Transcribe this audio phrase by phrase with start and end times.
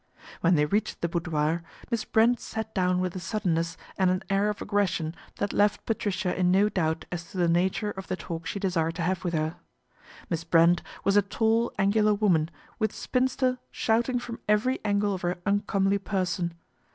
[0.39, 4.49] When they reached the" boudoir," Miss Brent sat down with a suddenness and an air
[4.49, 8.47] of aggression that left Patricia in no doubt as to the nature of the talk
[8.47, 9.57] she desired to have with her.
[10.27, 15.37] Miss Brent was a tall, angular woman, with spinster shouting from every angle of her
[15.45, 16.55] un comely person.